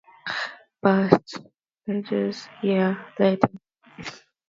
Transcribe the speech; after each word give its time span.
"Past 0.83 1.37
the 1.85 1.93
Edges" 1.93 2.47
followed 2.47 2.63
a 2.63 2.65
year 2.65 3.05
later. 3.19 3.49